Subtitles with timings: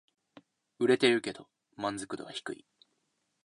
[0.79, 2.65] 売れてるけど満足度は低い